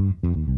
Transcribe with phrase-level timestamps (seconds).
[0.00, 0.57] Mm-hmm.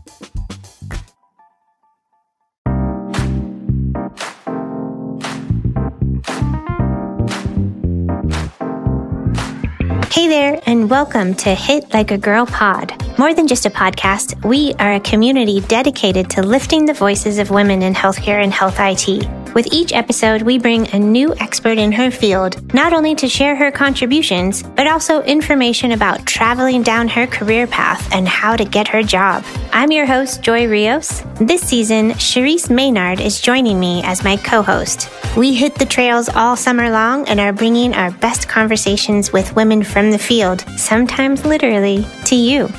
[10.11, 12.93] Hey there, and welcome to Hit Like a Girl Pod.
[13.17, 17.49] More than just a podcast, we are a community dedicated to lifting the voices of
[17.49, 19.40] women in healthcare and health IT.
[19.53, 23.53] With each episode, we bring a new expert in her field, not only to share
[23.55, 28.87] her contributions, but also information about traveling down her career path and how to get
[28.87, 29.43] her job.
[29.73, 31.23] I'm your host, Joy Rios.
[31.35, 35.09] This season, Cherise Maynard is joining me as my co host.
[35.35, 39.83] We hit the trails all summer long and are bringing our best conversations with women
[39.83, 42.69] from the field, sometimes literally, to you.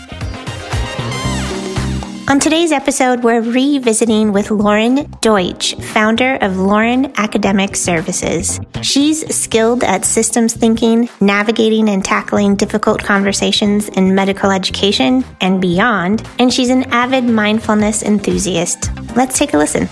[2.29, 8.61] On today's episode, we're revisiting with Lauren Deutsch, founder of Lauren Academic Services.
[8.81, 16.27] She's skilled at systems thinking, navigating and tackling difficult conversations in medical education and beyond,
[16.39, 18.91] and she's an avid mindfulness enthusiast.
[19.17, 19.89] Let's take a listen.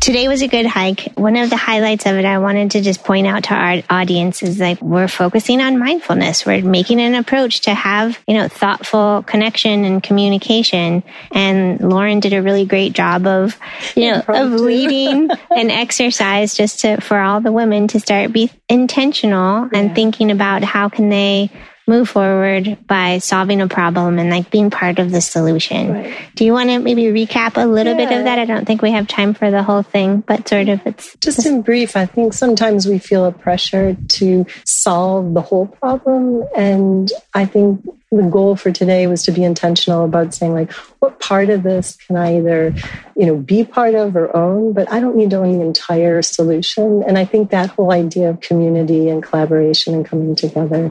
[0.00, 1.12] Today was a good hike.
[1.14, 4.42] One of the highlights of it, I wanted to just point out to our audience
[4.42, 6.46] is like we're focusing on mindfulness.
[6.46, 11.02] We're making an approach to have, you know, thoughtful connection and communication.
[11.32, 13.58] And Lauren did a really great job of,
[13.94, 18.50] you know, of leading an exercise just to, for all the women to start be
[18.70, 19.80] intentional yeah.
[19.80, 21.50] and thinking about how can they
[21.90, 25.92] move forward by solving a problem and like being part of the solution.
[25.92, 26.16] Right.
[26.36, 28.06] Do you want to maybe recap a little yeah.
[28.06, 28.38] bit of that?
[28.38, 31.38] I don't think we have time for the whole thing, but sort of it's just,
[31.38, 31.96] just in brief.
[31.96, 36.44] I think sometimes we feel a pressure to solve the whole problem.
[36.56, 41.20] And I think the goal for today was to be intentional about saying like what
[41.20, 42.74] part of this can i either
[43.16, 44.72] you know be part of or own?
[44.72, 47.02] But i don't need to own the entire solution.
[47.06, 50.90] And i think that whole idea of community and collaboration and coming together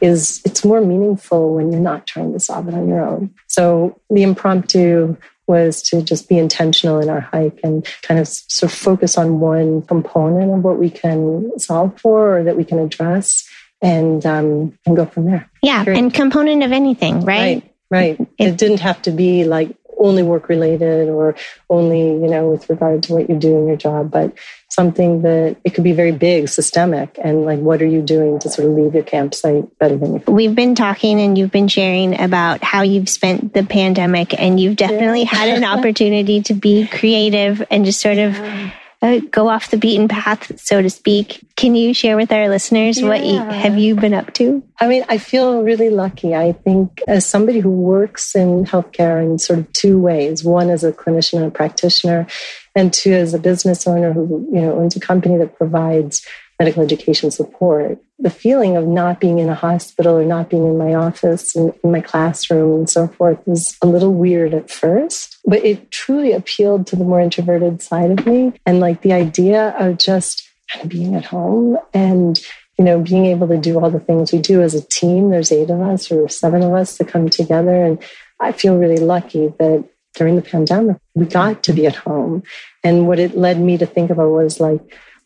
[0.00, 3.34] is it's more meaningful when you're not trying to solve it on your own.
[3.48, 5.16] So the impromptu
[5.50, 9.40] was to just be intentional in our hike and kind of sort of focus on
[9.40, 13.49] one component of what we can solve for or that we can address
[13.82, 15.50] and um, and go from there.
[15.62, 15.98] Yeah, Great.
[15.98, 17.62] and component of anything, right?
[17.62, 17.66] Right.
[17.92, 18.20] Right.
[18.20, 21.34] It, it didn't have to be like only work related or
[21.68, 24.32] only you know with regard to what you do in your job, but
[24.68, 28.48] something that it could be very big, systemic, and like what are you doing to
[28.48, 30.22] sort of leave your campsite better than you?
[30.28, 34.76] We've been talking and you've been sharing about how you've spent the pandemic, and you've
[34.76, 35.34] definitely yeah.
[35.34, 38.34] had an opportunity to be creative and just sort of.
[38.34, 38.70] Yeah
[39.02, 41.40] uh, go off the beaten path, so to speak.
[41.56, 43.08] Can you share with our listeners yeah.
[43.08, 44.62] what you, have you been up to?
[44.78, 46.34] I mean, I feel really lucky.
[46.34, 50.84] I think as somebody who works in healthcare in sort of two ways, one as
[50.84, 52.26] a clinician and a practitioner,
[52.74, 56.24] and two as a business owner who you know owns a company that provides
[56.60, 57.98] medical education support.
[58.18, 61.72] The feeling of not being in a hospital or not being in my office and
[61.82, 66.32] in my classroom and so forth was a little weird at first, but it truly
[66.32, 68.52] appealed to the more introverted side of me.
[68.66, 72.38] And like the idea of just kind of being at home and
[72.78, 75.28] you know, being able to do all the things we do as a team.
[75.28, 77.84] There's eight of us or seven of us to come together.
[77.84, 78.02] And
[78.40, 79.84] I feel really lucky that
[80.14, 82.42] during the pandemic, we got to be at home.
[82.82, 84.80] And what it led me to think about was like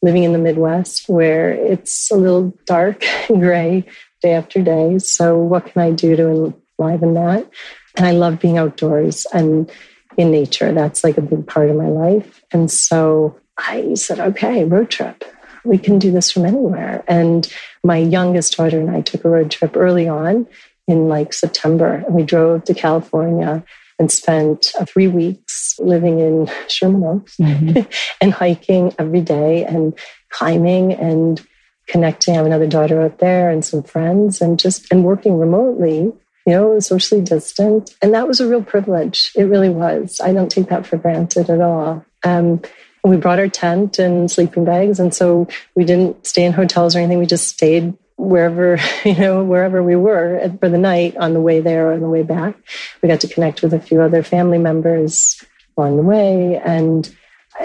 [0.04, 3.84] living in the Midwest where it's a little dark and gray
[4.22, 4.98] day after day.
[4.98, 7.50] So, what can I do to enliven that?
[7.96, 9.70] And I love being outdoors and
[10.16, 10.72] in nature.
[10.72, 12.44] That's like a big part of my life.
[12.52, 15.24] And so I said, okay, road trip
[15.64, 17.02] we can do this from anywhere.
[17.08, 17.50] And
[17.82, 20.46] my youngest daughter and I took a road trip early on
[20.86, 23.64] in like September, and we drove to California
[23.98, 27.80] and spent uh, three weeks living in Sherman Oaks mm-hmm.
[28.20, 29.96] and hiking every day and
[30.30, 31.44] climbing and
[31.86, 32.34] connecting.
[32.34, 36.14] I have another daughter out there and some friends and just and working remotely, you
[36.46, 37.94] know, socially distant.
[38.02, 39.30] And that was a real privilege.
[39.36, 40.20] It really was.
[40.22, 42.04] I don't take that for granted at all.
[42.24, 42.62] Um,
[43.04, 44.98] we brought our tent and sleeping bags.
[44.98, 47.18] And so we didn't stay in hotels or anything.
[47.18, 51.60] We just stayed wherever, you know, wherever we were for the night on the way
[51.60, 52.56] there or on the way back.
[53.02, 55.42] We got to connect with a few other family members
[55.76, 56.56] along the way.
[56.56, 57.14] And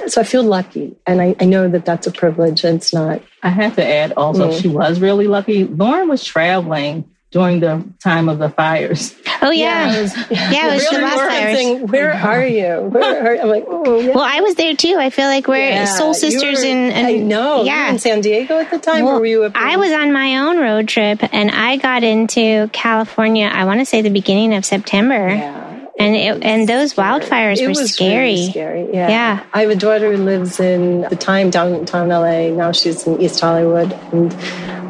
[0.08, 0.96] so I feel lucky.
[1.08, 2.64] And I, I know that that's a privilege.
[2.64, 3.22] And it's not.
[3.44, 4.62] I have to add also, mm.
[4.62, 5.66] she was really lucky.
[5.66, 9.16] Lauren was traveling during the time of the fires.
[9.42, 11.58] Oh yeah, yeah, it was, yeah, it was really the fires.
[11.58, 12.82] Saying, Where are you?
[12.90, 14.14] Where are, I'm like, oh, yeah.
[14.14, 14.96] well, I was there too.
[14.98, 16.92] I feel like we're yeah, soul sisters in.
[16.92, 17.64] I know.
[17.64, 19.52] Yeah, in San Diego at the time, well, or were you?
[19.54, 23.50] I was on my own road trip, and I got into California.
[23.52, 25.30] I want to say the beginning of September.
[25.30, 25.69] Yeah.
[26.00, 28.32] And it, and those wildfires it were scary.
[28.32, 28.88] Really scary.
[28.94, 29.10] Yeah.
[29.10, 29.44] yeah.
[29.52, 32.48] I have a daughter who lives in the time downtown LA.
[32.50, 34.34] Now she's in East Hollywood, and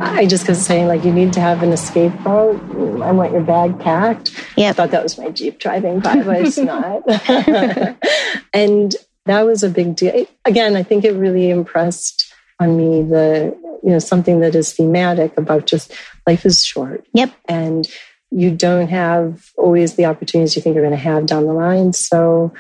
[0.04, 2.62] I just kept saying like you need to have an escape route.
[3.02, 4.40] I want your bag packed.
[4.56, 4.70] Yeah.
[4.70, 7.02] I thought that was my Jeep driving by, but it's not.
[8.54, 8.96] and
[9.26, 10.28] that was a big deal.
[10.46, 15.36] Again, I think it really impressed on me the you know something that is thematic
[15.38, 15.92] about just
[16.28, 17.04] life is short.
[17.14, 17.34] Yep.
[17.48, 17.88] And
[18.32, 21.94] you don't have always the opportunities you think you're going to have down the line.
[21.94, 22.54] So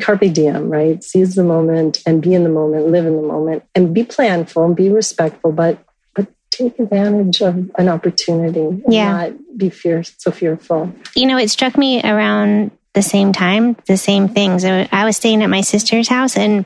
[0.00, 1.02] carpe diem, right?
[1.02, 4.64] Seize the moment and be in the moment, live in the moment, and be planful
[4.64, 5.78] and be respectful, but
[6.14, 8.82] but take advantage of an opportunity.
[8.88, 9.12] yeah.
[9.12, 10.92] not be fear so fearful.
[11.14, 14.64] You know, it struck me around the same time, the same things.
[14.64, 16.64] I was staying at my sister's house and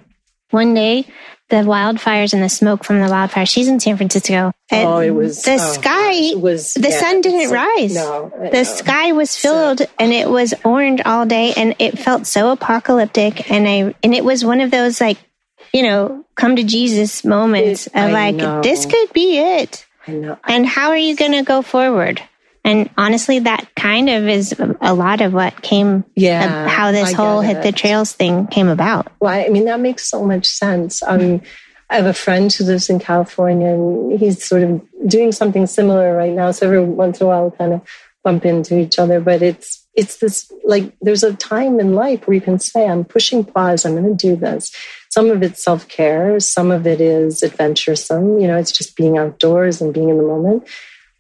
[0.50, 1.06] one day
[1.50, 3.44] the wildfires and the smoke from the wildfire.
[3.44, 4.52] She's in San Francisco.
[4.70, 6.34] And oh, it was the oh, sky.
[6.36, 7.94] Was the yeah, sun didn't rise.
[7.94, 11.98] No, the uh, sky was filled so, and it was orange all day, and it
[11.98, 13.50] felt so apocalyptic.
[13.50, 15.18] And I and it was one of those like,
[15.74, 18.62] you know, come to Jesus moments it, of I like, know.
[18.62, 19.86] this could be it.
[20.06, 20.38] I know.
[20.44, 22.22] And how are you going to go forward?
[22.64, 27.16] And honestly, that kind of is a lot of what came, yeah, how this I
[27.16, 29.10] whole hit the trails thing came about.
[29.20, 31.02] Well, I mean, that makes so much sense.
[31.02, 31.40] Um,
[31.88, 36.14] I have a friend who lives in California and he's sort of doing something similar
[36.14, 36.50] right now.
[36.52, 37.82] So every once in a while, we kind of
[38.22, 42.34] bump into each other, but it's, it's this like, there's a time in life where
[42.34, 44.70] you can say, I'm pushing pause, I'm going to do this.
[45.08, 48.38] Some of it's self care, some of it is adventuresome.
[48.38, 50.68] You know, it's just being outdoors and being in the moment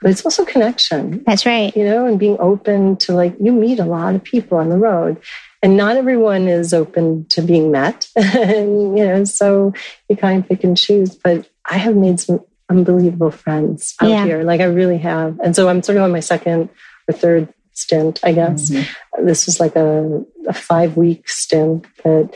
[0.00, 1.22] but it's also connection.
[1.26, 1.74] That's right.
[1.76, 4.78] You know, and being open to like, you meet a lot of people on the
[4.78, 5.20] road
[5.62, 8.08] and not everyone is open to being met.
[8.16, 9.74] and, you know, so
[10.08, 11.14] you kind of pick and choose.
[11.14, 14.24] But I have made some unbelievable friends out yeah.
[14.24, 14.42] here.
[14.42, 15.38] Like I really have.
[15.40, 16.70] And so I'm sort of on my second
[17.08, 18.70] or third stint, I guess.
[18.70, 19.26] Mm-hmm.
[19.26, 22.30] This was like a, a five week stint that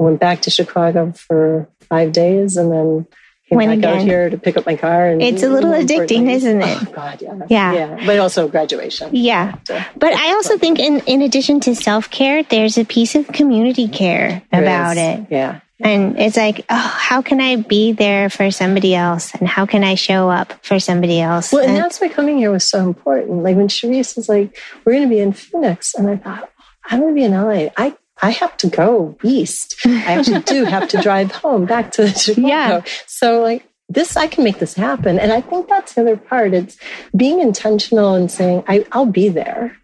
[0.00, 3.06] I went back to Chicago for five days and then
[3.48, 5.08] came when I out here to pick up my car.
[5.08, 6.78] And it's a little addicting, isn't it?
[6.82, 8.06] Oh God, yeah, yeah, yeah.
[8.06, 9.10] But also graduation.
[9.14, 13.28] Yeah, but I also think, in in addition to self care, there's a piece of
[13.28, 15.26] community care about it.
[15.30, 15.60] Yeah.
[15.78, 19.34] And it's like, oh, how can I be there for somebody else?
[19.34, 21.52] And how can I show up for somebody else?
[21.52, 23.42] Well, and, and that's why coming here was so important.
[23.42, 25.94] Like when Cherise was like, we're going to be in Phoenix.
[25.94, 26.50] And I thought,
[26.86, 27.68] I'm going to be in LA.
[27.76, 29.76] I I have to go east.
[29.84, 32.46] I actually do have to drive home back to Chicago.
[32.46, 32.84] Yeah.
[33.06, 35.18] So like this, I can make this happen.
[35.18, 36.54] And I think that's the other part.
[36.54, 36.78] It's
[37.14, 39.76] being intentional and saying, I, I'll be there.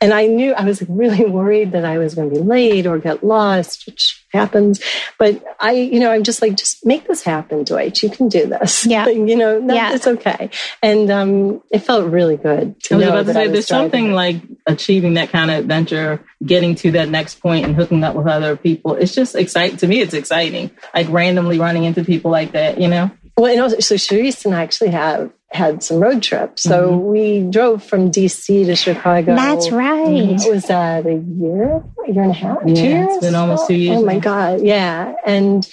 [0.00, 2.98] And I knew I was really worried that I was going to be late or
[2.98, 4.80] get lost, which happens.
[5.18, 8.02] But I, you know, I'm just like, just make this happen, Dwight.
[8.02, 8.86] You can do this.
[8.86, 9.08] Yeah.
[9.08, 9.94] you know, no, yeah.
[9.94, 10.50] it's okay.
[10.82, 14.12] And um, it felt really good to I was know about to say, there's something
[14.12, 18.26] like achieving that kind of adventure, getting to that next point and hooking up with
[18.26, 18.94] other people.
[18.94, 19.76] It's just exciting.
[19.78, 20.70] To me, it's exciting.
[20.94, 23.10] Like randomly running into people like that, you know?
[23.40, 26.62] Well, and also, so Sharice and I actually have had some road trips.
[26.62, 27.06] So mm-hmm.
[27.06, 29.34] we drove from DC to Chicago.
[29.34, 30.26] That's right.
[30.26, 33.08] What was that a year, a year and a half, yeah, two years?
[33.12, 33.96] It's been almost two years.
[33.96, 34.60] Oh my God.
[34.60, 35.14] Yeah.
[35.24, 35.66] And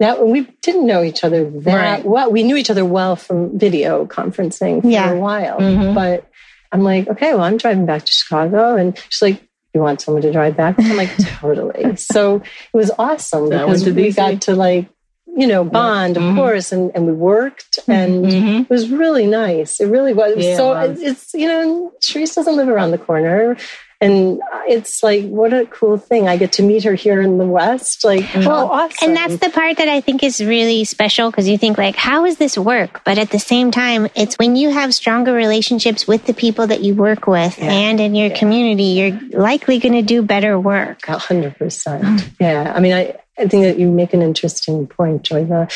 [0.00, 2.04] that we didn't know each other that right.
[2.04, 2.30] well.
[2.30, 5.12] We knew each other well from video conferencing for yeah.
[5.12, 5.58] a while.
[5.58, 5.94] Mm-hmm.
[5.94, 6.28] But
[6.72, 8.76] I'm like, okay, well, I'm driving back to Chicago.
[8.76, 10.76] And she's like, you want someone to drive back?
[10.78, 11.96] I'm like, totally.
[11.96, 14.88] so it was awesome because we got to like
[15.36, 16.30] you know, bond, mm-hmm.
[16.30, 18.62] of course, and, and we worked, and mm-hmm.
[18.62, 19.80] it was really nice.
[19.80, 20.36] It really was.
[20.36, 21.02] Yeah, so it was.
[21.02, 23.56] it's you know, Sharice doesn't live around the corner,
[24.00, 26.28] and it's like what a cool thing.
[26.28, 28.04] I get to meet her here in the West.
[28.04, 29.08] Like, well, awesome!
[29.08, 32.24] And that's the part that I think is really special because you think like, how
[32.24, 33.02] does this work?
[33.04, 36.82] But at the same time, it's when you have stronger relationships with the people that
[36.82, 37.72] you work with yeah.
[37.72, 38.38] and in your yeah.
[38.38, 41.08] community, you're likely going to do better work.
[41.08, 42.30] A hundred percent.
[42.38, 42.72] Yeah.
[42.74, 45.46] I mean, I I think that you make an interesting point, Joy.
[45.52, 45.66] I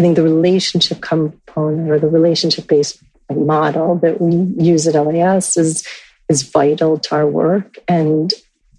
[0.00, 5.86] think the relationship component or the relationship based model that we use at LAS is
[6.28, 8.32] is vital to our work and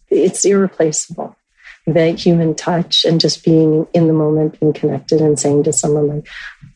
[0.09, 1.35] it's irreplaceable.
[1.87, 6.07] That human touch and just being in the moment, being connected and saying to someone
[6.07, 6.27] like,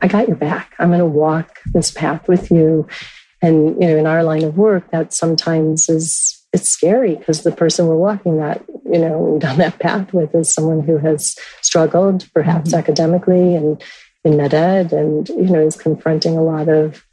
[0.01, 0.74] I got your back.
[0.78, 2.88] I'm going to walk this path with you.
[3.42, 7.51] And, you know, in our line of work, that sometimes is it's scary because the
[7.51, 12.27] person we're walking that you know down that path with is someone who has struggled
[12.34, 12.79] perhaps mm-hmm.
[12.79, 13.82] academically and
[14.24, 17.06] in med ed and you know is confronting a lot of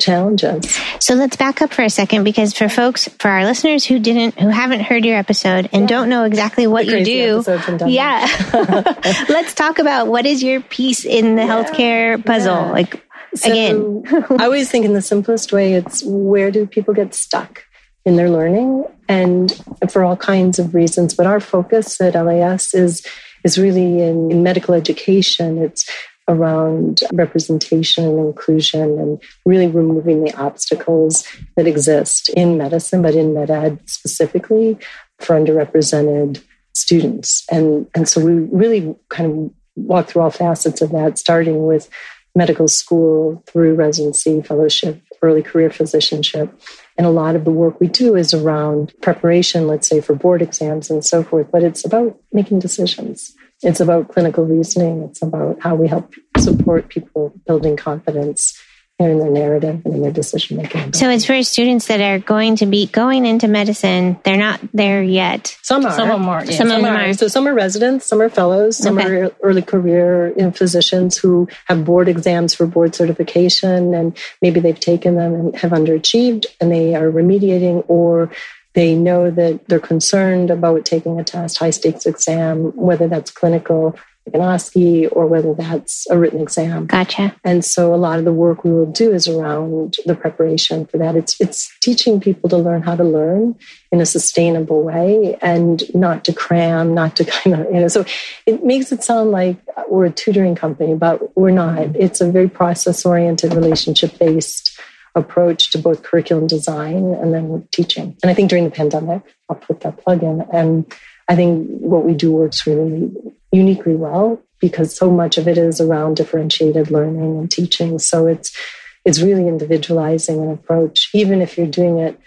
[0.00, 4.00] challenges so let's back up for a second because for folks for our listeners who
[4.00, 5.86] didn't who haven't heard your episode and yeah.
[5.86, 7.44] don't know exactly what you do
[7.86, 8.26] yeah
[9.28, 11.48] let's talk about what is your piece in the yeah.
[11.48, 12.70] healthcare puzzle yeah.
[12.72, 14.02] like so again
[14.40, 17.64] i always think in the simplest way it's where do people get stuck
[18.04, 19.52] in their learning and
[19.90, 21.14] for all kinds of reasons.
[21.14, 23.06] But our focus at LAS is
[23.44, 25.58] is really in, in medical education.
[25.58, 25.88] It's
[26.28, 33.34] around representation and inclusion and really removing the obstacles that exist in medicine, but in
[33.34, 34.78] med ed specifically
[35.18, 36.42] for underrepresented
[36.74, 37.44] students.
[37.50, 41.90] And, and so we really kind of walk through all facets of that, starting with
[42.34, 46.50] medical school through residency, fellowship, early career physicianship,
[46.96, 50.42] and a lot of the work we do is around preparation, let's say, for board
[50.42, 51.50] exams and so forth.
[51.50, 53.34] But it's about making decisions.
[53.62, 55.02] It's about clinical reasoning.
[55.02, 58.60] It's about how we help support people building confidence
[59.00, 60.92] in their narrative and in their decision making.
[60.92, 64.18] So it's for students that are going to be going into medicine.
[64.22, 65.58] They're not there yet.
[65.62, 65.92] Some are.
[65.92, 66.44] Some of them are.
[66.44, 66.52] Yeah.
[66.52, 67.12] Some, some, of them are.
[67.12, 69.08] So some are residents, some are fellows, some okay.
[69.08, 74.78] are early career in physicians who have board exams for board certification and maybe they've
[74.78, 78.30] taken them and have underachieved and they are remediating or
[78.74, 83.90] they know that they're concerned about taking a test, high stakes exam, whether that's clinical
[83.90, 83.98] like
[84.32, 86.86] an OSCE or whether that's a written exam.
[86.86, 87.36] Gotcha.
[87.44, 90.98] And so a lot of the work we will do is around the preparation for
[90.98, 91.14] that.
[91.14, 93.56] It's it's teaching people to learn how to learn
[93.92, 98.04] in a sustainable way and not to cram, not to kind of, you know, so
[98.46, 99.56] it makes it sound like
[99.88, 101.94] we're a tutoring company, but we're not.
[101.94, 104.80] It's a very process oriented, relationship based
[105.14, 108.16] approach to both curriculum design and then teaching.
[108.22, 110.44] And I think during the pandemic, I'll put that plug in.
[110.52, 110.92] And
[111.28, 113.12] I think what we do works really
[113.54, 117.98] uniquely well because so much of it is around differentiated learning and teaching.
[117.98, 118.56] So it's
[119.04, 122.18] it's really individualizing an approach, even if you're doing it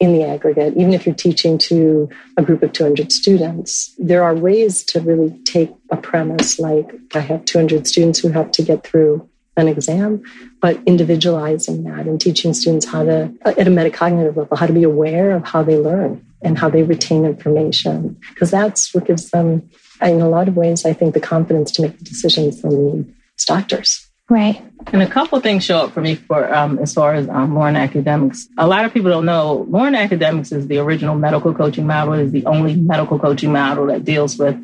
[0.00, 4.34] in the aggregate, even if you're teaching to a group of 200 students, there are
[4.34, 8.84] ways to really take a premise like I have 200 students who have to get
[8.84, 10.22] through an exam,
[10.60, 14.82] but individualizing that and teaching students how to, at a metacognitive level, how to be
[14.82, 19.70] aware of how they learn and how they retain information, because that's what gives them
[20.02, 23.14] in a lot of ways, I think the confidence to make the decisions they need
[23.38, 24.06] as doctors.
[24.28, 24.60] Right.
[24.92, 27.76] And a couple things show up for me for um, as far as um, Lauren
[27.76, 28.48] Academics.
[28.58, 32.14] A lot of people don't know Lauren Academics is the original medical coaching model.
[32.14, 34.58] Is the only medical coaching model that deals with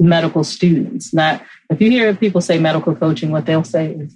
[0.00, 1.14] medical students.
[1.14, 4.14] Not if you hear people say medical coaching, what they'll say is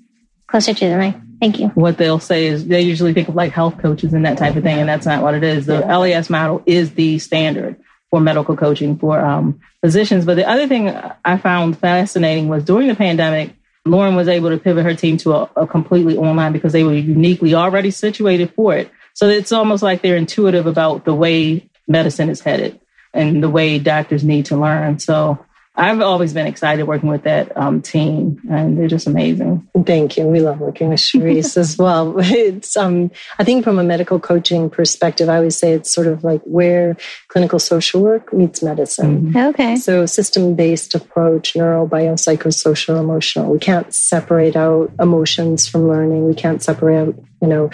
[0.49, 1.15] closer to the mic.
[1.41, 1.69] Thank you.
[1.69, 4.63] What they'll say is they usually think of like health coaches and that type of
[4.65, 5.67] thing, and that's not what it is.
[5.67, 5.97] The yeah.
[5.97, 10.25] LAS model is the standard for medical coaching for um, physicians.
[10.25, 10.89] But the other thing
[11.25, 13.55] I found fascinating was during the pandemic,
[13.87, 16.95] Lauren was able to pivot her team to a, a completely online because they were
[16.95, 18.91] uniquely already situated for it.
[19.15, 22.81] So it's almost like they're intuitive about the way medicine is headed
[23.15, 24.99] and the way doctors need to learn.
[24.99, 25.45] So
[25.81, 29.67] I've always been excited working with that um, team, and they're just amazing.
[29.87, 30.27] Thank you.
[30.27, 32.17] We love working with Cherise as well.
[32.41, 36.23] It's, um, I think, from a medical coaching perspective, I always say it's sort of
[36.23, 36.97] like where
[37.29, 39.33] clinical social work meets medicine.
[39.33, 39.37] Mm-hmm.
[39.51, 39.77] Okay.
[39.77, 43.51] So, system based approach, neuro, biopsychosocial, emotional.
[43.51, 46.27] We can't separate out emotions from learning.
[46.27, 47.71] We can't separate out, you know,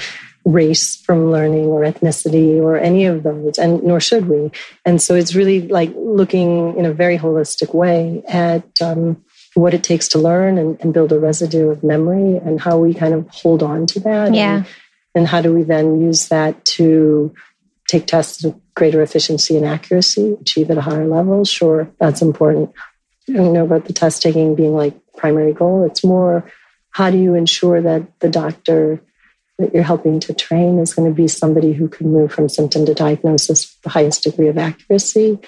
[0.47, 4.51] race from learning or ethnicity or any of those, and nor should we.
[4.85, 9.23] And so it's really like looking in a very holistic way at um,
[9.55, 12.95] what it takes to learn and, and, build a residue of memory and how we
[12.95, 14.35] kind of hold on to that.
[14.35, 14.59] Yeah.
[14.59, 14.67] And,
[15.15, 17.35] and how do we then use that to
[17.89, 21.45] take tests of greater efficiency and accuracy, achieve at a higher level?
[21.45, 22.73] Sure, that's important.
[23.29, 25.85] I don't know about the test taking being like primary goal.
[25.85, 26.49] It's more
[26.91, 29.01] how do you ensure that the doctor
[29.59, 32.85] that you're helping to train is going to be somebody who can move from symptom
[32.87, 35.39] to diagnosis with the highest degree of accuracy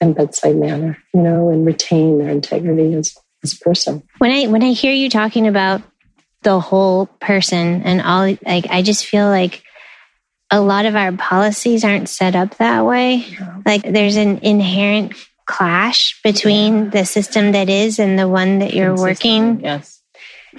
[0.00, 4.02] and bedside manner, you know, and retain their integrity as, as a person.
[4.18, 5.82] When I when I hear you talking about
[6.42, 9.62] the whole person and all like I just feel like
[10.50, 13.26] a lot of our policies aren't set up that way.
[13.64, 15.14] Like there's an inherent
[15.46, 16.90] clash between yeah.
[16.90, 19.95] the system that is and the one that you're working yes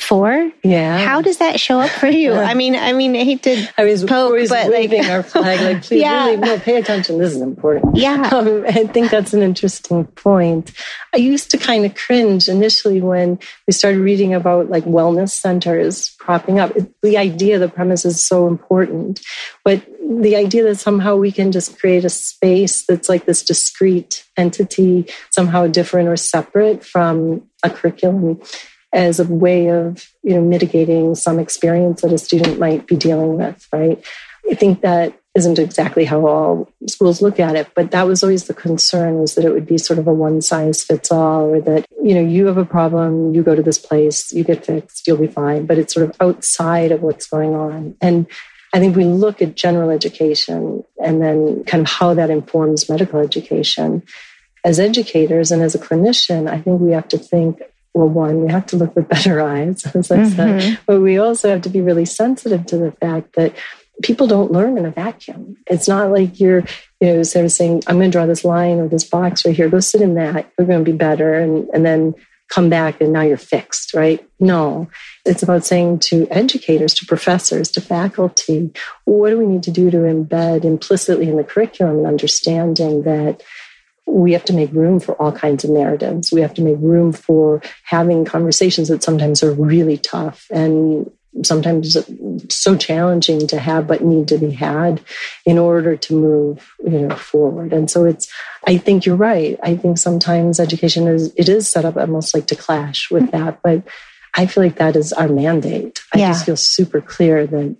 [0.01, 0.51] for?
[0.63, 0.97] Yeah.
[0.97, 2.33] How does that show up for you?
[2.33, 5.23] I mean, I mean, I hate to I was poke, always but waving like, our
[5.23, 6.25] flag, like, please, yeah.
[6.25, 7.17] really, no, pay attention.
[7.17, 7.95] This is important.
[7.97, 8.29] Yeah.
[8.37, 10.71] Um, I think that's an interesting point.
[11.13, 16.15] I used to kind of cringe initially when we started reading about like wellness centers
[16.19, 16.71] cropping up.
[17.01, 19.21] The idea, the premise is so important,
[19.63, 24.23] but the idea that somehow we can just create a space that's like this discrete
[24.37, 28.39] entity, somehow different or separate from a curriculum
[28.93, 33.37] as a way of you know mitigating some experience that a student might be dealing
[33.37, 34.03] with right
[34.49, 38.45] i think that isn't exactly how all schools look at it but that was always
[38.45, 41.61] the concern was that it would be sort of a one size fits all or
[41.61, 45.05] that you know you have a problem you go to this place you get fixed
[45.05, 48.27] you'll be fine but it's sort of outside of what's going on and
[48.73, 53.19] I think we look at general education and then kind of how that informs medical
[53.19, 54.03] education.
[54.63, 57.61] As educators and as a clinician, I think we have to think
[57.97, 60.35] well, one, we have to look with better eyes, as I mm-hmm.
[60.35, 63.55] said, but we also have to be really sensitive to the fact that
[64.03, 65.57] people don't learn in a vacuum.
[65.65, 66.63] It's not like you're,
[66.99, 69.55] you know, sort of saying, I'm going to draw this line or this box right
[69.55, 71.33] here, go sit in that, you're going to be better.
[71.33, 72.13] And, and then
[72.49, 74.25] come back and now you're fixed, right?
[74.39, 74.87] No,
[75.25, 78.71] it's about saying to educators, to professors, to faculty,
[79.05, 83.43] what do we need to do to embed implicitly in the curriculum an understanding that
[84.07, 86.31] we have to make room for all kinds of narratives.
[86.31, 91.11] We have to make room for having conversations that sometimes are really tough and
[91.43, 91.97] sometimes
[92.49, 95.01] so challenging to have but need to be had
[95.45, 98.31] in order to move you know forward and so it's
[98.65, 102.47] i think you're right i think sometimes education is it is set up almost like
[102.47, 103.83] to clash with that but
[104.35, 106.29] i feel like that is our mandate i yeah.
[106.29, 107.75] just feel super clear that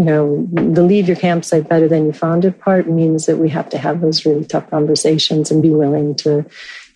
[0.00, 3.50] you know, the leave your campsite better than you found it part means that we
[3.50, 6.46] have to have those really tough conversations and be willing to,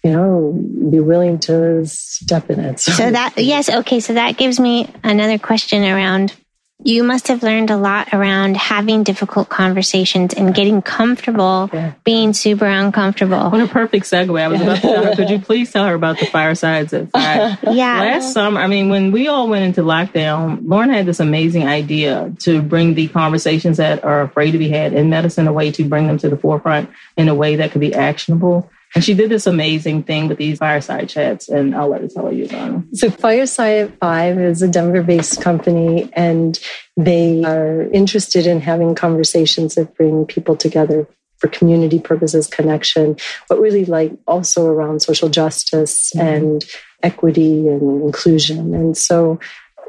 [0.03, 0.53] you know,
[0.91, 2.81] be willing to step in it.
[2.81, 4.01] So, so that, yes, okay.
[4.01, 6.35] So that gives me another question around
[6.83, 11.93] you must have learned a lot around having difficult conversations and getting comfortable yeah.
[12.03, 13.49] being super uncomfortable.
[13.51, 14.41] What a perfect segue.
[14.41, 17.11] I was about to tell her, could you please tell her about the firesides at
[17.11, 17.59] five?
[17.63, 18.01] yeah.
[18.01, 22.35] Last summer, I mean, when we all went into lockdown, Lauren had this amazing idea
[22.41, 25.85] to bring the conversations that are afraid to be had in medicine a way to
[25.85, 28.69] bring them to the forefront in a way that could be actionable.
[28.95, 32.33] And she did this amazing thing with these fireside chats, and I'll let her tell
[32.33, 32.89] you about them.
[32.95, 36.59] So, Fireside 5 is a Denver based company, and
[36.97, 43.17] they are interested in having conversations that bring people together for community purposes, connection,
[43.49, 46.27] but really like also around social justice mm-hmm.
[46.27, 46.65] and
[47.03, 48.75] equity and inclusion.
[48.75, 49.41] And so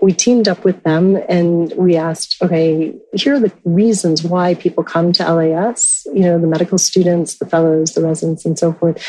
[0.01, 4.84] we teamed up with them and we asked, okay, here are the reasons why people
[4.84, 9.03] come to LAS, you know, the medical students, the fellows, the residents, and so forth.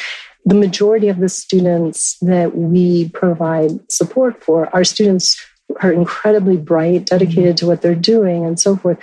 [0.45, 6.57] The majority of the students that we provide support for are students who are incredibly
[6.57, 8.99] bright, dedicated to what they're doing, and so forth.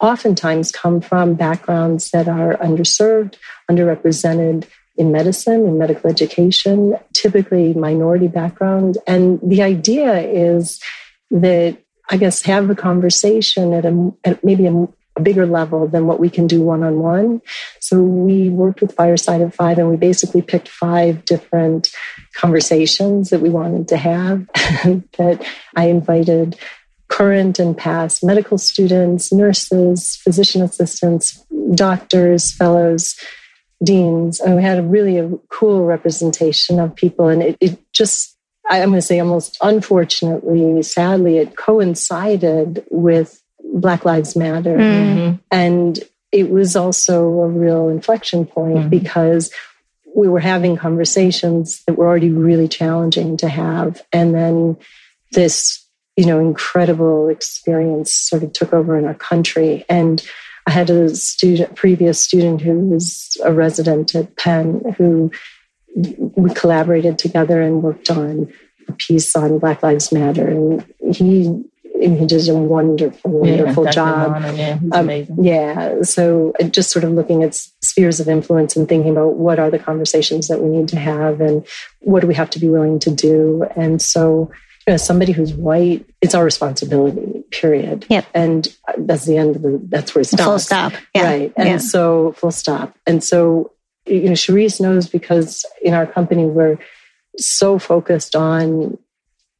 [0.00, 3.36] Oftentimes come from backgrounds that are underserved,
[3.70, 4.66] underrepresented,
[4.98, 8.98] in medicine, in medical education, typically minority background.
[9.06, 10.80] And the idea is
[11.30, 11.78] that
[12.10, 16.20] I guess have a conversation at a at maybe a, a bigger level than what
[16.20, 17.42] we can do one on one.
[17.80, 21.90] So we worked with Fireside of Five, and we basically picked five different
[22.34, 24.46] conversations that we wanted to have.
[25.18, 26.58] that I invited
[27.08, 33.16] current and past medical students, nurses, physician assistants, doctors, fellows
[33.82, 38.35] deans, and we had a really a cool representation of people, and it, it just
[38.68, 43.42] I'm going to say almost unfortunately, sadly, it coincided with
[43.74, 44.76] Black Lives Matter.
[44.76, 45.40] Mm.
[45.50, 45.98] And
[46.32, 48.90] it was also a real inflection point Mhm.
[48.90, 49.50] because
[50.14, 54.02] we were having conversations that were already really challenging to have.
[54.12, 54.76] And then
[55.32, 55.84] this,
[56.16, 59.84] you know, incredible experience sort of took over in our country.
[59.88, 60.24] And
[60.66, 65.30] I had a student, previous student who was a resident at Penn who
[65.96, 68.52] we collaborated together and worked on
[68.88, 70.46] a piece on Black Lives Matter.
[70.46, 71.64] And he,
[72.00, 73.94] he did a wonderful, wonderful Dr.
[73.94, 74.32] job.
[74.34, 75.10] Bonner, yeah, Um.
[75.42, 76.02] Yeah.
[76.02, 79.70] So uh, just sort of looking at spheres of influence and thinking about what are
[79.70, 81.66] the conversations that we need to have and
[82.00, 83.64] what do we have to be willing to do.
[83.74, 84.50] And so,
[84.86, 88.04] you know, somebody who's white, it's our responsibility, period.
[88.10, 88.26] Yep.
[88.34, 90.44] And that's the end of the, that's where it stops.
[90.44, 90.92] Full stop.
[91.14, 91.24] Yeah.
[91.24, 91.52] Right.
[91.56, 91.78] And Yeah.
[91.78, 92.94] so full stop.
[93.06, 93.72] And so,
[94.06, 96.78] you know, Charisse knows because in our company, we're
[97.38, 98.98] so focused on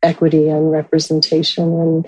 [0.03, 1.65] equity and representation.
[1.65, 2.07] And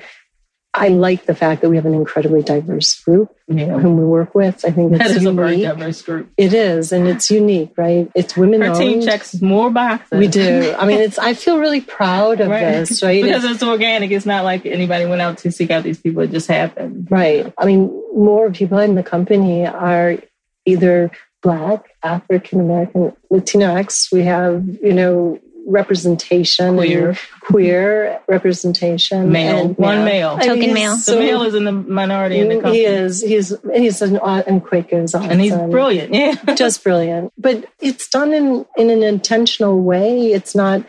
[0.74, 3.78] I like the fact that we have an incredibly diverse group Yeah.
[3.78, 4.64] whom we work with.
[4.64, 6.28] I think That it's is a very diverse group.
[6.36, 8.08] It is, and it's unique, right?
[8.14, 10.18] It's women Our team checks more boxes.
[10.18, 10.74] We do.
[10.78, 11.18] I mean, it's.
[11.18, 12.60] I feel really proud of Right.
[12.60, 13.22] this, right?
[13.22, 14.10] because It's- it's organic.
[14.12, 16.22] It's not like anybody went out to seek out these people.
[16.22, 17.08] It just happened.
[17.10, 17.52] Right.
[17.58, 20.18] I mean, more people in the company are
[20.66, 21.10] either
[21.42, 24.10] Black, African American, Latinx.
[24.12, 27.16] We have, you know, representation, Queer.
[27.42, 29.58] queer representation, Male.
[29.66, 30.30] and One male.
[30.30, 30.92] I mean, Token he's male.
[30.94, 32.78] The so- male is in the minority in the company.
[32.78, 33.20] He is.
[33.20, 35.30] He's he's an aw- and Quaker is awesome.
[35.30, 36.14] And he's brilliant.
[36.14, 36.34] Yeah.
[36.56, 37.32] just brilliant.
[37.38, 40.32] But it's done in in an intentional way.
[40.32, 40.84] It's not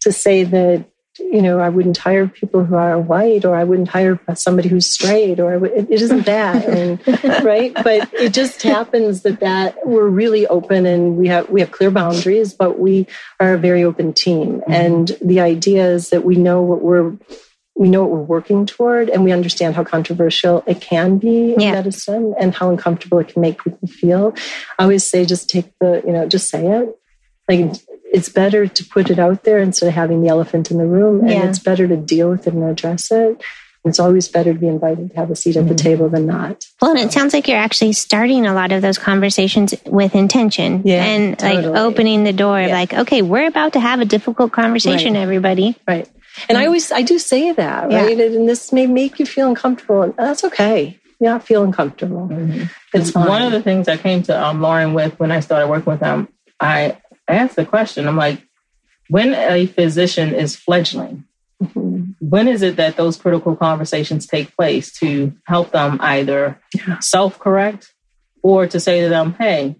[0.00, 0.84] to say that
[1.18, 4.88] you know I wouldn't hire people who are white or I wouldn't hire somebody who's
[4.90, 7.00] straight or I would, it, isn't that and,
[7.44, 7.72] right.
[7.74, 11.90] But it just happens that that we're really open and we have we have clear
[11.90, 13.06] boundaries, but we
[13.40, 14.60] are a very open team.
[14.60, 14.72] Mm-hmm.
[14.72, 17.12] And the idea is that we know what we're
[17.74, 21.60] we know what we're working toward and we understand how controversial it can be in
[21.60, 21.72] Yeah.
[21.72, 24.34] medicine and how uncomfortable it can make people feel.
[24.78, 26.94] I always say just take the, you know, just say it.
[27.48, 27.72] Like
[28.12, 31.20] it's better to put it out there instead of having the elephant in the room.
[31.20, 31.48] And Yeah.
[31.48, 33.42] it's better to deal with it and address it.
[33.84, 35.78] It's always better to be invited to have a seat at the Mhm.
[35.88, 36.64] table than not.
[36.80, 40.82] Well, and it sounds like you're actually starting a lot of those conversations with intention
[40.84, 42.68] Yeah, and like opening the door, Yeah.
[42.80, 45.22] like, okay, we're about to have a difficult conversation, Right.
[45.22, 45.74] everybody.
[45.88, 46.06] Right.
[46.48, 48.02] And I always, I do say that, Yeah.
[48.04, 48.20] right?
[48.20, 50.02] And this may make you feel uncomfortable.
[50.02, 50.98] And that's okay.
[51.18, 52.28] You're not feeling comfortable.
[52.30, 52.68] Mhm.
[52.94, 53.26] It's fine.
[53.26, 56.00] One of the things I came to um, Lauren with when I started working with
[56.00, 56.28] them,
[56.60, 56.98] I
[57.28, 58.06] asked the question.
[58.08, 58.42] I'm like,
[59.08, 61.24] when a physician is fledgling,
[61.62, 62.14] Mhm.
[62.20, 66.98] when is it that those critical conversations take place to help them either Yeah.
[67.00, 67.92] self correct
[68.42, 69.76] or to say to them, hey,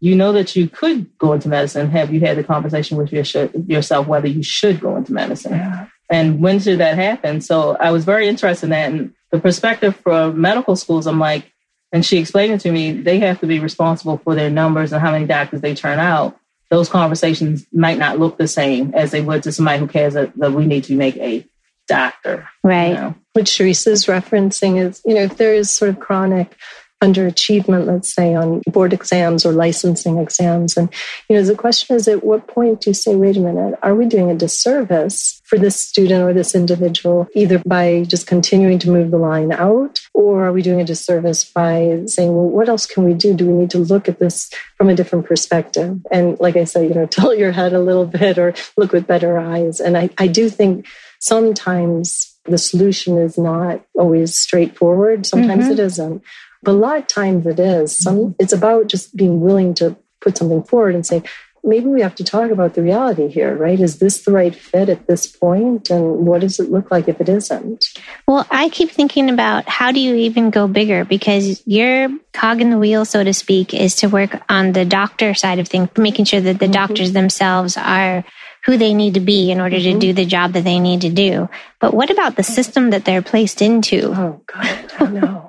[0.00, 1.90] you know that you could go into medicine.
[1.90, 5.52] Have you had the conversation with your sh- yourself whether you should go into medicine?
[5.52, 5.86] Yeah.
[6.10, 7.40] And when should that happen?
[7.40, 8.92] So I was very interested in that.
[8.92, 11.50] And the perspective for medical schools, I'm like,
[11.92, 15.00] and she explained it to me, they have to be responsible for their numbers and
[15.00, 16.38] how many doctors they turn out.
[16.70, 20.36] Those conversations might not look the same as they would to somebody who cares that,
[20.36, 21.46] that we need to make a
[21.86, 22.48] doctor.
[22.64, 22.92] you Right.
[22.92, 23.14] know?
[23.32, 26.56] what Sharice is referencing is, you know, if there is sort of chronic
[27.02, 30.92] underachievement, let's say on board exams or licensing exams, and
[31.28, 33.94] you know, the question is, at what point do you say, wait a minute, are
[33.94, 38.90] we doing a disservice for this student or this individual, either by just continuing to
[38.90, 42.84] move the line out, or are we doing a disservice by saying, well, what else
[42.86, 43.32] can we do?
[43.34, 46.00] Do we need to look at this from a different perspective?
[46.10, 49.06] And like I said, you know, tilt your head a little bit or look with
[49.06, 49.80] better eyes.
[49.80, 50.86] And I, I do think
[51.20, 55.26] sometimes the solution is not always straightforward.
[55.26, 55.72] Sometimes Mhm.
[55.72, 56.22] it isn't.
[56.62, 57.96] But a lot of times it is.
[57.96, 61.22] Some it's about just being willing to put something forward and say,
[61.64, 63.78] maybe we have to talk about the reality here, right?
[63.78, 65.90] Is this the right fit at this point?
[65.90, 67.84] And what does it look like if it isn't?
[68.26, 71.04] Well, I keep thinking about how do you even go bigger?
[71.04, 75.34] Because your cog in the wheel, so to speak, is to work on the doctor
[75.34, 76.72] side of things, making sure that the Mhm.
[76.72, 78.24] doctors themselves are
[78.64, 80.00] who they need to be in order to Mhm.
[80.00, 81.48] do the job that they need to do.
[81.80, 84.12] But what about the system that they're placed into?
[84.12, 85.47] Oh God, I know.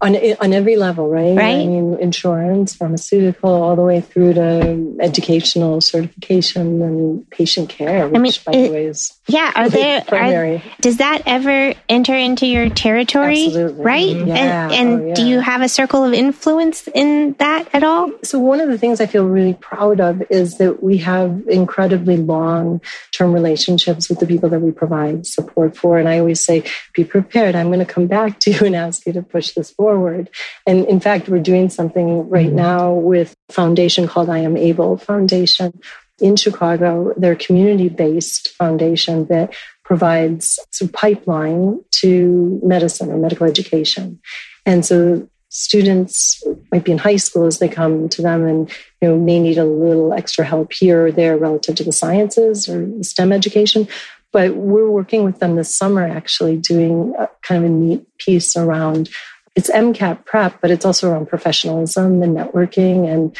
[0.00, 1.36] On on every level, right?
[1.36, 1.60] Right.
[1.60, 8.20] I mean, insurance, pharmaceutical, all the way through to educational certification and patient care, which,
[8.20, 10.62] mean, by it- the way, is Yeah, are there are, primary.
[10.80, 13.46] does that ever enter into your territory?
[13.46, 13.84] Absolutely.
[13.84, 14.16] Right?
[14.16, 14.26] Mhm.
[14.28, 14.64] Yeah.
[14.70, 15.14] And, and Oh, yeah.
[15.14, 18.10] do you have a circle of influence in that at all?
[18.24, 22.16] So one of the things I feel really proud of is that we have incredibly
[22.16, 25.98] long-term relationships with the people that we provide support for.
[25.98, 27.54] And I always say, be prepared.
[27.54, 30.30] I'm going to come back to you and ask you to push this forward.
[30.66, 32.56] And in fact, we're doing something right mm-hmm.
[32.56, 35.80] now with a foundation called I Am Able Foundation
[36.20, 37.14] in Chicago.
[37.16, 44.20] They're a community based foundation that provides a pipeline to medicine or medical education.
[44.64, 48.70] And so students might be in high school as they come to them and
[49.02, 52.68] you know may need a little extra help here or there relative to the sciences
[52.68, 53.86] or STEM education.
[54.32, 59.10] But we're working with them this summer actually doing kind of a neat piece around
[59.54, 63.36] it's MCAT prep, but it's also around professionalism and networking and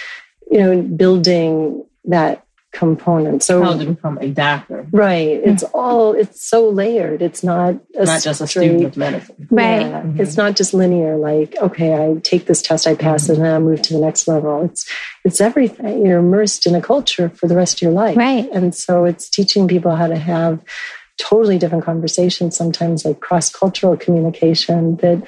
[0.50, 3.42] you know building that component.
[3.42, 4.86] So how to become a doctor.
[4.90, 5.42] Right.
[5.42, 5.50] Hmm.
[5.50, 7.22] It's all it's so layered.
[7.22, 9.46] It's not not just a student of medicine.
[9.50, 9.82] Right.
[9.82, 10.20] Yeah, mm-hmm.
[10.20, 13.32] It's not just linear like, okay, I take this test, I pass mm-hmm.
[13.32, 14.64] it, and I move to the next level.
[14.64, 14.90] It's
[15.24, 16.04] it's everything.
[16.04, 18.16] You're immersed in a culture for the rest of your life.
[18.16, 18.48] Right.
[18.52, 20.64] And so it's teaching people how to have
[21.18, 25.22] totally different conversations, sometimes like cross-cultural communication that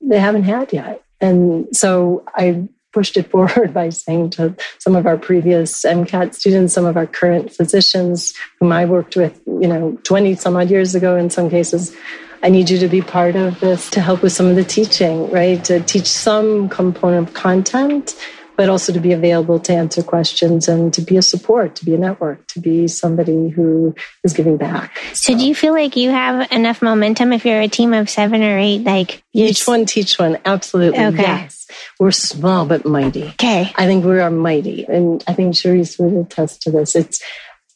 [0.00, 1.02] they haven't had yet.
[1.20, 6.72] And so I pushed it forward by saying to some of our previous MCAT students,
[6.72, 10.94] some of our current physicians whom I worked with, you know, 20 some odd years
[10.94, 11.94] ago in some cases,
[12.42, 15.30] I need you to be part of this to help with some of the teaching,
[15.30, 15.62] right?
[15.64, 18.16] To teach some component of content
[18.56, 21.94] but also to be available to answer questions and to be a support, to be
[21.94, 24.96] a network, to be somebody who is giving back.
[25.12, 28.08] So, so do you feel like you have enough momentum if you're a team of
[28.08, 28.82] seven or eight?
[28.82, 30.98] Like each one teach one, absolutely.
[30.98, 31.22] Okay.
[31.22, 31.66] Yes.
[32.00, 33.24] We're small but mighty.
[33.24, 33.72] Okay.
[33.76, 34.84] I think we are mighty.
[34.84, 36.94] And I think Cherise would attest to this.
[36.94, 37.22] It's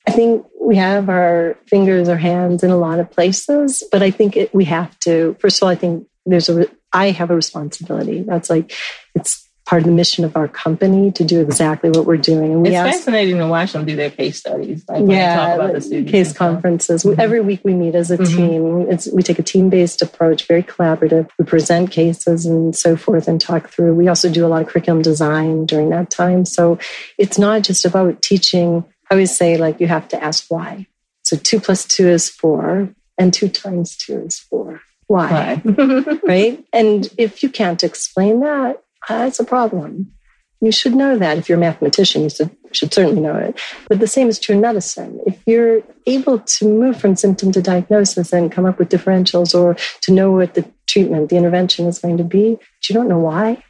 [0.07, 4.11] I think we have our fingers or hands in a lot of places, but I
[4.11, 5.37] think it, we have to.
[5.41, 6.67] First of all, I think there's a.
[6.93, 8.23] I have a responsibility.
[8.23, 8.73] That's like
[9.15, 12.51] it's part of the mission of our company to do exactly what we're doing.
[12.51, 14.85] And we it's ask, fascinating to watch them do their case studies.
[14.89, 15.79] Like yeah,
[16.09, 17.05] case conferences.
[17.05, 17.21] Mm-hmm.
[17.21, 18.37] Every week we meet as a mm-hmm.
[18.37, 18.81] team.
[18.91, 21.31] It's, we take a team-based approach, very collaborative.
[21.39, 23.95] We present cases and so forth and talk through.
[23.95, 26.47] We also do a lot of curriculum design during that time.
[26.47, 26.81] So
[27.17, 28.85] it's not just about teaching.
[29.09, 30.89] I always say like you have to ask why.
[31.23, 34.81] So two plus two is four and two times two is four.
[35.07, 35.63] Why?
[36.27, 36.65] right?
[36.73, 40.13] And if you can't explain that, that's a problem.
[40.61, 41.39] You should know that.
[41.39, 43.59] If you're a mathematician, you should, should certainly know it.
[43.89, 45.19] But the same is true in medicine.
[45.27, 49.77] If you're able to move from symptom to diagnosis and come up with differentials or
[50.03, 53.19] to know what the treatment, the intervention is going to be, but you don't know
[53.19, 53.63] why,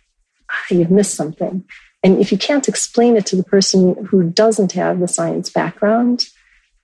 [0.51, 1.65] ah, you've missed something.
[2.03, 6.27] And if you can't explain it to the person who doesn't have the science background,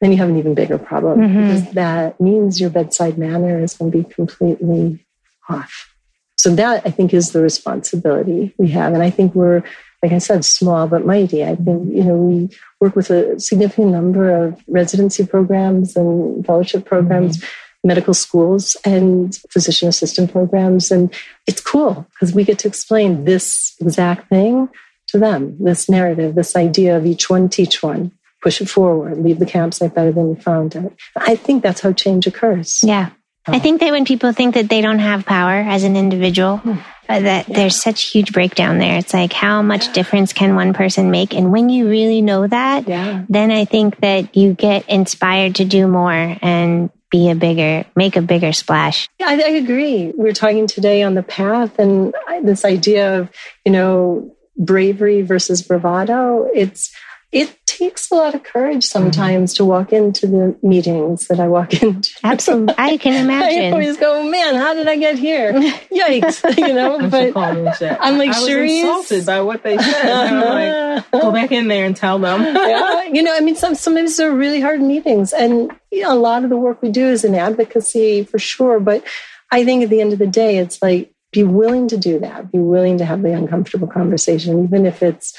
[0.01, 1.41] then you have an even bigger problem mm-hmm.
[1.41, 5.05] because that means your bedside manner is going to be completely
[5.49, 5.96] off.
[6.37, 8.92] So that I think is the responsibility we have.
[8.94, 9.62] And I think we're,
[10.03, 11.44] like I said, small but mighty.
[11.44, 12.49] I think, you know, we
[12.81, 17.38] work with a significant number of residency programs and fellowship programs.
[17.38, 17.46] Mm-hmm
[17.85, 20.90] medical schools and physician assistant programs.
[20.90, 21.14] And
[21.46, 24.68] it's cool because we get to explain this exact thing
[25.09, 29.38] to them this narrative, this idea of each one teach one, push it forward, leave
[29.38, 30.92] the campsite better than you found it.
[31.16, 32.81] I think that's how change occurs.
[32.83, 33.11] Yeah.
[33.49, 36.79] I think that when people think that they don't have power as an individual, hmm.
[37.09, 37.57] uh, that yeah.
[37.57, 38.99] there's such huge breakdown there.
[38.99, 39.93] It's like how much yeah.
[39.93, 41.35] difference can one person make?
[41.35, 43.25] And when you really know that, yeah.
[43.29, 48.17] then I think that you get inspired to do more and be a bigger, make
[48.17, 49.09] a bigger splash.
[49.21, 50.13] Yeah, I, I agree.
[50.17, 53.31] We are talking today on the path and this idea of,
[53.65, 56.49] you know, bravery versus bravado.
[56.53, 56.93] It's,
[57.37, 59.57] it takes a lot of courage sometimes mm-hmm.
[59.57, 62.11] to walk into the meetings that I walk into.
[62.25, 62.75] Absolutely.
[62.79, 63.64] I can imagine.
[63.64, 65.53] I always go, man, how did I get here?
[65.92, 66.57] Yikes.
[66.57, 70.11] you know, I'm but I'm like, sure insulted by what they said.
[70.11, 72.42] I'm like, go back in there and tell them.
[72.42, 73.05] yeah.
[73.05, 75.35] You know, I mean, some, sometimes they're really hard meetings.
[75.35, 78.81] And, you know, a lot of the work we do is in advocacy for sure.
[78.81, 79.05] But
[79.53, 82.51] I think at the end of the day, it's like, be willing to do that.
[82.51, 85.35] Be willing to have the uncomfortable conversation, even if it's,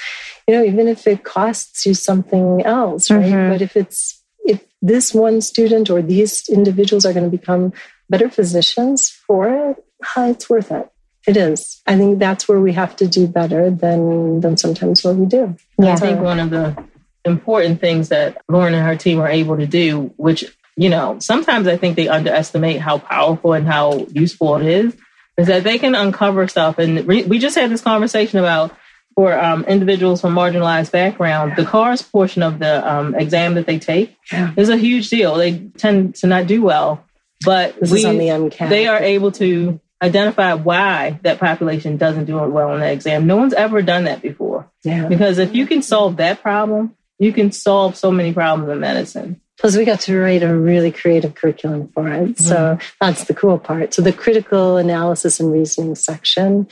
[0.48, 3.22] you know, even if it costs you something else, right?
[3.22, 3.52] Mm-hmm.
[3.52, 7.74] But if it's, if this one student or these individuals are going to become
[8.08, 9.84] better physicians for it,
[10.16, 10.90] it's worth it.
[11.26, 11.82] It is.
[11.86, 15.56] I think that's where we have to do better than than sometimes what we do.
[15.78, 15.92] Yeah.
[15.92, 16.82] I think one of the
[17.26, 20.44] important things that Lauren and her team are able to do, which
[20.78, 24.96] you know, sometimes I think they underestimate how powerful and how useful it is,
[25.36, 26.78] is that they can uncover stuff.
[26.78, 28.72] And re- we just had this conversation about
[29.18, 33.80] for um, individuals from marginalized backgrounds, the CARS portion of the um, exam that they
[33.80, 34.52] take yeah.
[34.56, 35.34] is a huge deal.
[35.34, 37.04] They tend to not do well,
[37.44, 42.78] but we, the they are able to identify why that population doesn't do well on
[42.78, 43.26] that exam.
[43.26, 44.70] No one's ever done that before.
[44.84, 45.08] Yeah.
[45.08, 49.40] Because if you can solve that problem, you can solve so many problems in medicine.
[49.58, 52.22] Plus, we got to write a really creative curriculum for it.
[52.22, 52.44] Mm-hmm.
[52.44, 53.94] So that's the cool part.
[53.94, 56.68] So the critical analysis and reasoning section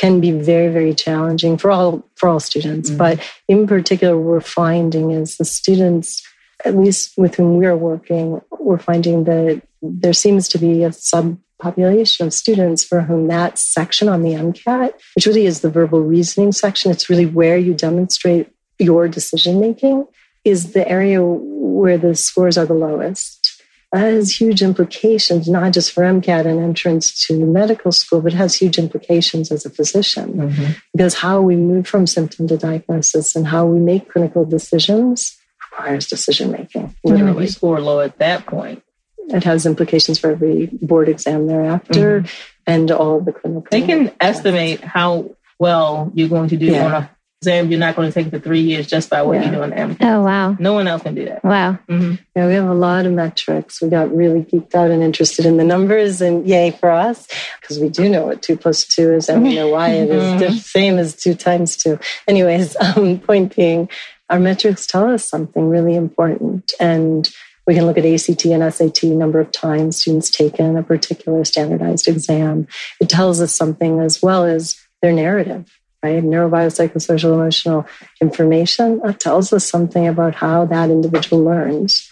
[0.00, 2.88] can be very, very challenging for all for all students.
[2.88, 2.98] Mm-hmm.
[2.98, 6.26] But in particular, we're finding is the students,
[6.64, 12.26] at least with whom we're working, we're finding that there seems to be a subpopulation
[12.26, 16.52] of students for whom that section on the MCAT, which really is the verbal reasoning
[16.52, 20.06] section, it's really where you demonstrate your decision making
[20.44, 23.49] is the area where the scores are the lowest.
[23.92, 28.54] That has huge implications, not just for MCAT and entrance to medical school, but has
[28.54, 30.34] huge implications as a physician.
[30.34, 30.72] Mm-hmm.
[30.92, 35.36] Because how we move from symptom to diagnosis and how we make clinical decisions
[35.72, 36.94] requires decision making.
[37.02, 37.34] Literally.
[37.34, 38.82] Yeah, you score low at that point.
[39.28, 42.52] It has implications for every board exam thereafter mm-hmm.
[42.66, 43.66] and all the clinical.
[43.70, 46.86] They can estimate how well you're going to do yeah.
[46.86, 47.10] on a
[47.42, 49.46] exam, you're not going to take the three years just by what yeah.
[49.46, 49.96] you do on MCAT.
[50.02, 50.56] Oh, wow.
[50.58, 51.42] No one else can do that.
[51.42, 51.78] Wow.
[51.88, 52.16] Mm-hmm.
[52.36, 53.80] Yeah, we have a lot of metrics.
[53.80, 57.26] We got really geeked out and interested in the numbers, and yay for us,
[57.58, 60.40] because we do know what two plus two is, and we know why it is
[60.40, 61.98] the same as two times two.
[62.28, 63.88] Anyways, um, point being,
[64.28, 66.74] our metrics tell us something really important.
[66.78, 67.26] And
[67.66, 72.06] we can look at ACT and SAT number of times students taken a particular standardized
[72.06, 72.68] exam.
[73.00, 76.22] It tells us something as well as their narrative right?
[76.22, 77.86] Neurobiopsychosocial emotional
[78.20, 82.10] information that tells us something about how that individual learns.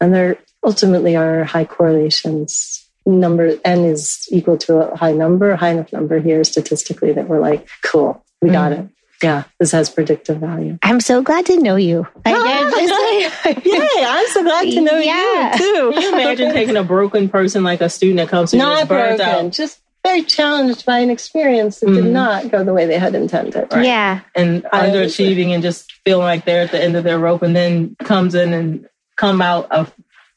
[0.00, 2.86] And there ultimately are high correlations.
[3.06, 7.40] Number n is equal to a high number, high enough number here statistically that we're
[7.40, 8.84] like, cool, we got mm.
[8.84, 8.90] it.
[9.22, 10.78] Yeah, this has predictive value.
[10.82, 12.06] I'm so glad to know you.
[12.24, 12.30] I
[13.64, 15.52] yeah, I'm so glad to know yeah.
[15.52, 15.90] you too.
[15.92, 19.20] Can you imagine taking a broken person like a student that comes to Not broken,
[19.20, 19.52] out?
[19.52, 22.04] just very challenged by an experience that mm-hmm.
[22.04, 23.68] did not go the way they had intended.
[23.72, 23.84] Right?
[23.84, 24.20] Yeah.
[24.34, 27.96] And underachieving and just feeling like they're at the end of their rope and then
[28.02, 29.92] comes in and come out of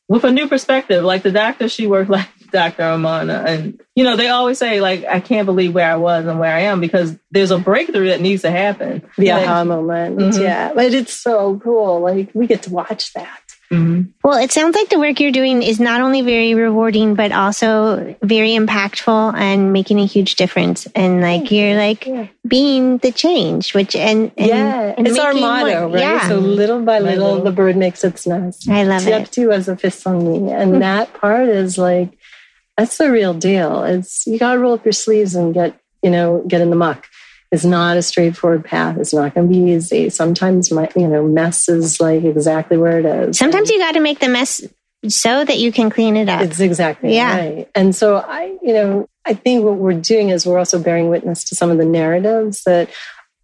[0.10, 1.03] with a new perspective.
[1.03, 2.84] Like the doctor, she worked like Dr.
[2.84, 3.45] Amana.
[3.47, 6.53] And, you know, they always say, like, I can't believe where I was and where
[6.53, 9.03] I am because there's a breakthrough that needs to happen.
[9.17, 10.17] The aha moment.
[10.17, 10.41] Mm-hmm.
[10.41, 10.73] Yeah.
[10.75, 12.01] But it's so cool.
[12.01, 13.39] Like, we get to watch that.
[13.71, 14.10] Mm-hmm.
[14.21, 18.15] Well, it sounds like the work you're doing is not only very rewarding, but also
[18.21, 20.88] very impactful and making a huge difference.
[20.88, 22.27] And like you're like yeah.
[22.45, 26.01] being the change, which and, and yeah, and it's our motto, more, right?
[26.01, 26.27] Yeah.
[26.27, 28.67] So little by little, little, the bird makes its nest.
[28.69, 29.05] I love it.
[29.05, 29.31] Step it.
[29.31, 30.79] two as a fist on me, and mm-hmm.
[30.79, 32.17] that part is like
[32.77, 33.84] that's the real deal.
[33.84, 36.75] It's you got to roll up your sleeves and get you know get in the
[36.75, 37.07] muck
[37.51, 38.97] it's not a straightforward path.
[38.97, 40.09] It's not going to be easy.
[40.09, 43.37] Sometimes my, you know, mess is like exactly where it is.
[43.37, 44.63] Sometimes you got to make the mess
[45.07, 46.41] so that you can clean it up.
[46.41, 47.37] It's exactly yeah.
[47.37, 47.69] right.
[47.75, 51.43] And so I, you know, I think what we're doing is we're also bearing witness
[51.45, 52.89] to some of the narratives that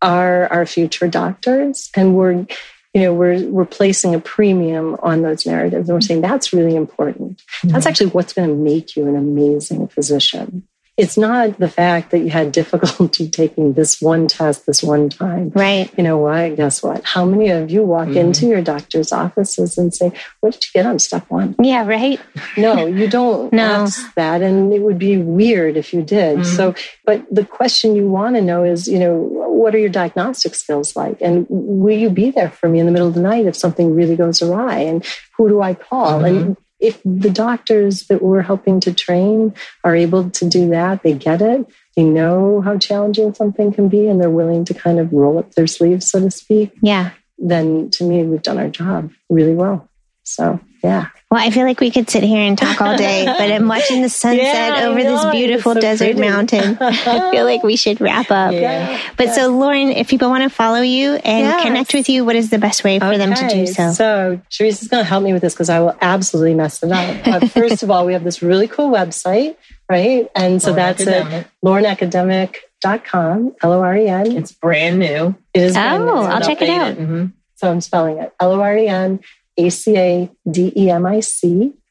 [0.02, 2.46] are our future doctors, and we're,
[2.94, 6.76] you know, we're we're placing a premium on those narratives, and we're saying that's really
[6.76, 7.38] important.
[7.38, 7.70] Mm-hmm.
[7.70, 10.68] That's actually what's going to make you an amazing physician
[10.98, 15.52] it's not the fact that you had difficulty taking this one test this one time.
[15.52, 15.92] Right.
[15.96, 16.56] You know what?
[16.56, 17.06] Guess what?
[17.06, 18.18] How many of you walk mm-hmm.
[18.18, 21.56] into your doctor's offices and say, What did you get on step one?
[21.62, 22.20] Yeah, right.
[22.58, 23.64] No, you don't no.
[23.64, 24.42] ask that.
[24.42, 26.40] And it would be weird if you did.
[26.40, 26.56] Mm-hmm.
[26.56, 26.74] So,
[27.06, 30.96] but the question you want to know is, you know, what are your diagnostic skills
[30.96, 31.22] like?
[31.22, 33.94] And will you be there for me in the middle of the night if something
[33.94, 34.80] really goes awry?
[34.80, 35.06] And
[35.38, 36.22] who do I call?
[36.22, 36.26] Mm-hmm.
[36.26, 41.14] And if the doctors that we're helping to train are able to do that, they
[41.14, 45.12] get it, they know how challenging something can be, and they're willing to kind of
[45.12, 46.74] roll up their sleeves, so to speak.
[46.82, 47.12] Yeah.
[47.38, 49.90] Then to me, we've done our job really well.
[50.24, 51.08] So, yeah.
[51.30, 54.02] Well, I feel like we could sit here and talk all day, but I'm watching
[54.02, 56.22] the sunset yeah, over this beautiful so desert pretty.
[56.22, 56.78] mountain.
[56.82, 58.54] I feel like we should wrap up.
[58.54, 58.98] Yeah.
[59.18, 59.34] But yeah.
[59.34, 61.64] so, Lauren, if people want to follow you and yes.
[61.64, 63.18] connect with you, what is the best way for okay.
[63.18, 63.92] them to do so?
[63.92, 66.92] So, Therese is going to help me with this because I will absolutely mess it
[66.92, 67.18] up.
[67.28, 69.58] But first of all, we have this really cool website,
[69.90, 70.30] right?
[70.34, 71.34] And so Loren that's Academic.
[71.34, 74.38] at lorenacademic.com, L O R E N.
[74.38, 75.36] It's brand new.
[75.54, 75.76] It is.
[75.76, 76.96] Oh, I'll check it out.
[76.96, 77.26] Mm-hmm.
[77.56, 79.20] So I'm spelling it L O R E N
[79.58, 80.34] A-C-A-D-E-M-I-C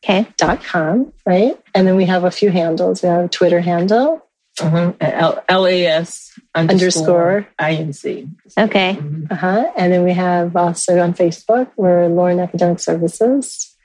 [0.05, 0.27] okay.
[0.37, 1.59] dot com, right?
[1.75, 3.03] And then we have a few handles.
[3.03, 4.23] We have a Twitter handle.
[4.59, 4.93] Uh-huh.
[5.49, 8.29] L-A-S underscore, I-N-C.
[8.59, 8.95] Okay.
[8.95, 9.25] Mm-hmm.
[9.31, 9.73] Uh-huh.
[9.77, 13.77] And then we have also on Facebook, we're Loren Academic Services.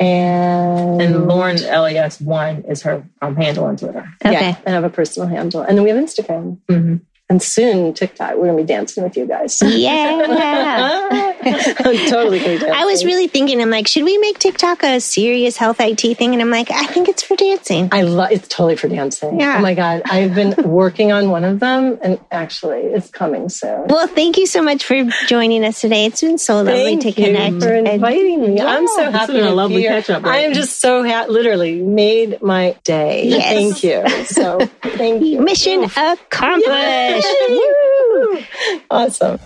[0.00, 4.08] And, and Lauren LAS1 is her um, handle on Twitter.
[4.24, 4.32] Okay.
[4.32, 5.60] Yeah, and I have a personal handle.
[5.60, 6.58] And then we have Instagram.
[6.68, 6.96] Mm-hmm.
[7.30, 9.58] And soon TikTok, we're gonna be dancing with you guys.
[9.70, 11.36] Yeah.
[11.42, 12.72] I'm totally gonna dance.
[12.76, 16.32] I was really thinking, I'm like, should we make TikTok a serious health IT thing?
[16.34, 17.88] And I'm like, I think it's for dancing.
[17.92, 19.40] I love it's totally for dancing.
[19.40, 19.56] Yeah.
[19.58, 23.86] Oh my god, I've been working on one of them, and actually, it's coming soon.
[23.86, 26.06] Well, thank you so much for joining us today.
[26.06, 27.62] It's been so lovely Thank to you connect.
[27.62, 28.60] for And- inviting me.
[28.60, 29.32] I'm so it's happy.
[29.34, 31.30] been a to lovely catch-up, I am just so happy.
[31.30, 33.26] Literally made my day.
[33.28, 33.44] Yes.
[33.54, 34.24] Thank you.
[34.26, 35.40] So thank you.
[35.40, 37.19] Mission accomplished.
[37.48, 38.42] Woo!
[38.90, 39.38] Awesome.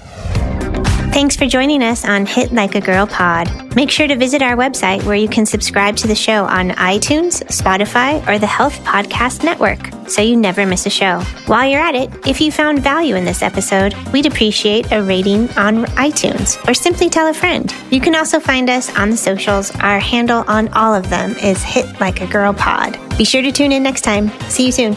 [1.14, 3.76] Thanks for joining us on Hit Like a Girl Pod.
[3.76, 7.40] Make sure to visit our website where you can subscribe to the show on iTunes,
[7.44, 11.20] Spotify, or the Health Podcast Network so you never miss a show.
[11.46, 15.48] While you're at it, if you found value in this episode, we'd appreciate a rating
[15.50, 17.72] on iTunes or simply tell a friend.
[17.92, 19.70] You can also find us on the socials.
[19.76, 22.98] Our handle on all of them is Hit Like a Girl Pod.
[23.16, 24.30] Be sure to tune in next time.
[24.48, 24.96] See you soon.